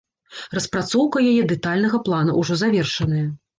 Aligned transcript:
Распрацоўка 0.57 1.17
яе 1.33 1.43
дэтальнага 1.53 2.01
плана 2.09 2.41
ўжо 2.41 2.61
завершаная. 2.65 3.25